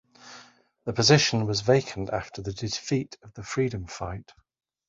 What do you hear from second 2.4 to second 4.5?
the defeat of the freedom fight.